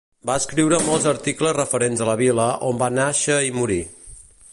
[0.27, 3.79] Va escriure molts articles referents a la vila on va nàixer i morir.